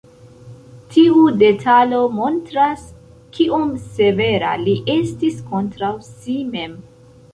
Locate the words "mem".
6.57-6.75